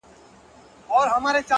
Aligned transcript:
ګلان 0.89 1.19
مې 1.23 1.31
توی 1.35 1.41
شول 1.43 1.49